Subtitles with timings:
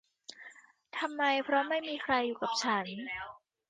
[0.97, 2.85] ทำไมเพราะไม่มีใครอยู่กับฉัน!